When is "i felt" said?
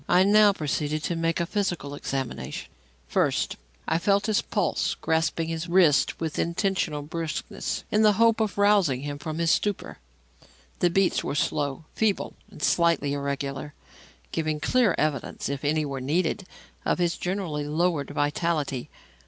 3.87-4.25